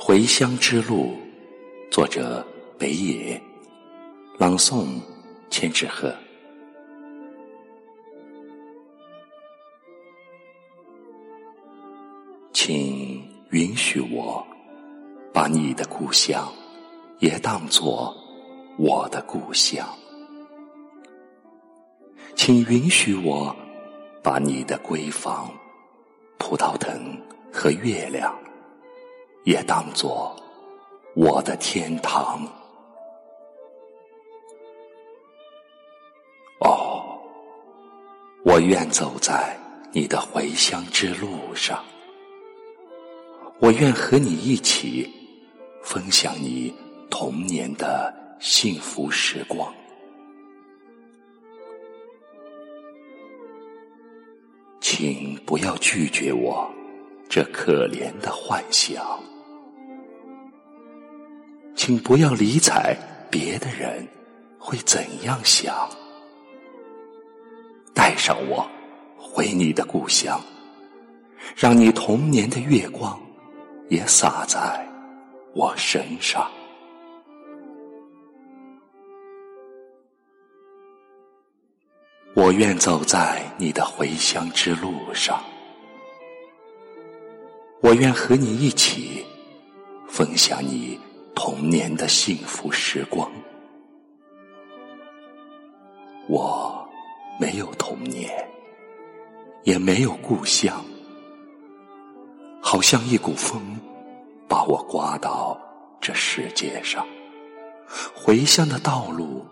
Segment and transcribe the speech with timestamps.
[0.00, 1.16] 回乡之路，
[1.90, 2.46] 作者
[2.78, 3.42] 北野，
[4.38, 4.86] 朗诵
[5.50, 6.14] 千纸鹤。
[12.52, 14.46] 请允许我
[15.34, 16.48] 把你的故乡
[17.18, 18.16] 也当作
[18.78, 19.84] 我的故乡，
[22.36, 23.54] 请允许我
[24.22, 25.52] 把你的闺房、
[26.38, 27.20] 葡萄藤
[27.52, 28.32] 和月亮
[29.48, 30.36] 也当作
[31.16, 32.46] 我的天堂。
[36.60, 37.18] 哦，
[38.44, 39.58] 我愿走在
[39.90, 41.82] 你的回乡之路上。
[43.58, 45.10] 我愿和你一起
[45.82, 46.74] 分享你
[47.08, 49.74] 童年的幸福时光，
[54.78, 56.70] 请不要拒绝我
[57.30, 59.18] 这可怜的幻想，
[61.88, 62.94] 请不要理睬
[63.30, 64.06] 别的人
[64.58, 65.88] 会怎样想，
[67.94, 68.68] 带上我
[69.16, 70.38] 回你的故乡，
[71.56, 73.18] 让你童年的月光。
[73.88, 74.86] 也洒在
[75.54, 76.46] 我身上。
[82.34, 85.42] 我愿走在你的回乡之路上，
[87.80, 89.24] 我愿和你一起
[90.06, 91.00] 分享你
[91.40, 93.30] 童年的幸福时光。
[96.26, 96.84] 我
[97.38, 98.28] 没有童年，
[99.62, 100.84] 也没有故乡。
[102.60, 103.78] 好像一股风，
[104.48, 105.56] 把我刮到
[106.00, 107.06] 这世界上。
[108.12, 109.46] 回乡的道路，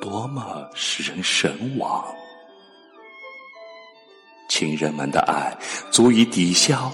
[0.00, 2.04] 多么使人神往。
[4.48, 5.56] 亲人们的爱，
[5.92, 6.92] 足以抵消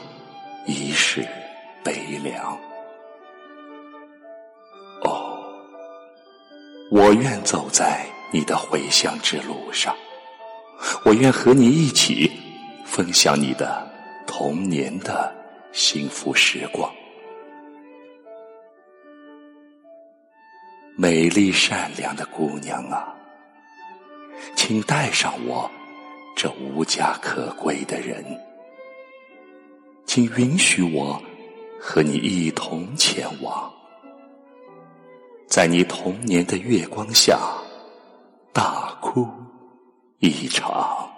[0.67, 1.27] 一世
[1.83, 2.59] 悲凉。
[6.91, 9.95] 我愿走在你的回乡之路上，
[11.05, 12.31] 我愿和你一起
[12.85, 13.91] 分享你的
[14.27, 15.37] 童年的。
[15.71, 16.91] 幸福时光，
[20.97, 23.15] 美丽善良的姑娘啊，
[24.57, 25.71] 请带上我
[26.35, 28.25] 这无家可归的人，
[30.07, 31.23] 请允许我
[31.79, 33.71] 和你一同前往，
[35.49, 37.41] 在你童年的月光下
[38.53, 39.27] 大哭
[40.19, 41.18] 一场。